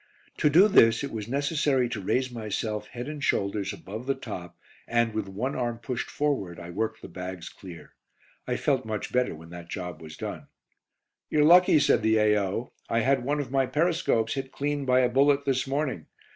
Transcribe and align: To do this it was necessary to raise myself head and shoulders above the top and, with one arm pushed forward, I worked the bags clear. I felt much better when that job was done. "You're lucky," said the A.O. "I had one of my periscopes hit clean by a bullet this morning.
To 0.37 0.49
do 0.49 0.67
this 0.67 1.03
it 1.03 1.11
was 1.11 1.27
necessary 1.27 1.87
to 1.89 2.01
raise 2.01 2.31
myself 2.31 2.87
head 2.87 3.07
and 3.07 3.23
shoulders 3.23 3.71
above 3.71 4.07
the 4.07 4.15
top 4.15 4.57
and, 4.87 5.13
with 5.13 5.27
one 5.27 5.55
arm 5.55 5.77
pushed 5.77 6.09
forward, 6.09 6.59
I 6.59 6.71
worked 6.71 7.03
the 7.03 7.07
bags 7.07 7.49
clear. 7.49 7.93
I 8.47 8.55
felt 8.57 8.83
much 8.83 9.11
better 9.11 9.35
when 9.35 9.51
that 9.51 9.69
job 9.69 10.01
was 10.01 10.17
done. 10.17 10.47
"You're 11.29 11.43
lucky," 11.43 11.77
said 11.77 12.01
the 12.01 12.17
A.O. 12.17 12.73
"I 12.89 13.01
had 13.01 13.23
one 13.23 13.39
of 13.39 13.51
my 13.51 13.67
periscopes 13.67 14.33
hit 14.33 14.51
clean 14.51 14.85
by 14.85 15.01
a 15.01 15.07
bullet 15.07 15.45
this 15.45 15.67
morning. 15.67 16.07